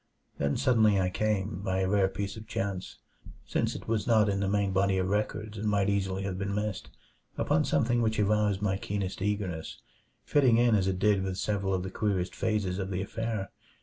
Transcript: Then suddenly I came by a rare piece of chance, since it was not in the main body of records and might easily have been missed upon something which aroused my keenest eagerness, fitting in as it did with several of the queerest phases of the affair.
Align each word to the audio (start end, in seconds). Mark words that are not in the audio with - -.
Then 0.39 0.57
suddenly 0.57 0.99
I 0.99 1.11
came 1.11 1.61
by 1.61 1.81
a 1.81 1.87
rare 1.87 2.07
piece 2.07 2.35
of 2.35 2.47
chance, 2.47 2.97
since 3.45 3.75
it 3.75 3.87
was 3.87 4.07
not 4.07 4.29
in 4.29 4.39
the 4.39 4.49
main 4.49 4.71
body 4.73 4.97
of 4.97 5.09
records 5.09 5.59
and 5.59 5.69
might 5.69 5.89
easily 5.91 6.23
have 6.23 6.39
been 6.39 6.55
missed 6.55 6.89
upon 7.37 7.65
something 7.65 8.01
which 8.01 8.19
aroused 8.19 8.63
my 8.63 8.77
keenest 8.77 9.21
eagerness, 9.21 9.79
fitting 10.23 10.57
in 10.57 10.73
as 10.73 10.87
it 10.87 10.97
did 10.97 11.21
with 11.21 11.37
several 11.37 11.71
of 11.75 11.83
the 11.83 11.91
queerest 11.91 12.33
phases 12.35 12.79
of 12.79 12.89
the 12.89 13.03
affair. 13.03 13.51